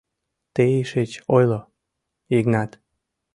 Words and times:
—Тый 0.55 0.73
шыч 0.89 1.11
ойло, 1.35 1.61
Йыгнат. 2.33 2.71